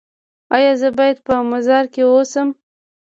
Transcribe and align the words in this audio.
ایا 0.55 0.71
زه 0.81 0.89
باید 0.97 1.17
په 1.25 1.33
مزار 1.51 1.85
کې 1.93 2.01
اوسم؟ 2.05 2.47